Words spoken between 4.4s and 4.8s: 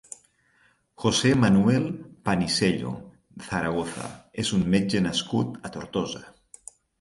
és un